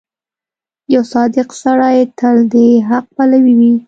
[0.93, 2.55] •یو صادق سړی تل د
[2.89, 3.73] حق پلوی وي.